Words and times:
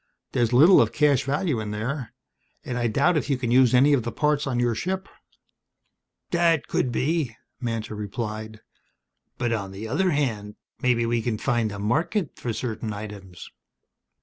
There's 0.31 0.51
little 0.51 0.81
of 0.81 0.91
cash 0.93 1.25
value 1.25 1.59
in 1.59 1.69
there. 1.69 2.11
And 2.65 2.75
I 2.75 2.87
doubt 2.87 3.17
if 3.17 3.29
you 3.29 3.37
can 3.37 3.51
use 3.51 3.71
any 3.75 3.93
of 3.93 4.01
the 4.01 4.11
parts 4.11 4.47
on 4.47 4.59
your 4.59 4.73
ship." 4.73 5.07
"That 6.31 6.67
could 6.67 6.91
be," 6.91 7.35
Mantor 7.59 7.93
replied. 7.93 8.61
"But 9.37 9.53
on 9.53 9.71
the 9.71 9.87
other 9.87 10.09
hand, 10.09 10.55
maybe 10.81 11.05
we 11.05 11.21
can 11.21 11.37
find 11.37 11.71
a 11.71 11.77
market 11.77 12.35
for 12.39 12.51
certain 12.51 12.91
items." 12.91 13.51